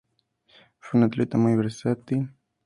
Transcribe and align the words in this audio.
Fue 0.79 0.99
un 0.99 1.03
atleta 1.05 1.37
muy 1.37 1.55
versátil. 1.55 2.31